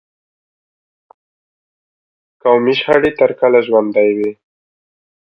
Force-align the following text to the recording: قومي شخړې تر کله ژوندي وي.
قومي 2.41 2.73
شخړې 2.79 3.11
تر 3.19 3.31
کله 3.39 3.59
ژوندي 3.67 4.09
وي. 4.17 4.31